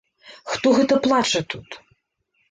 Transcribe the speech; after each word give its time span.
Хто 0.53 0.71
гэта 0.77 0.97
плача 1.07 1.41
тут? 1.55 1.77